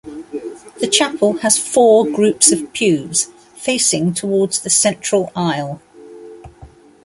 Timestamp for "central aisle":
4.71-5.79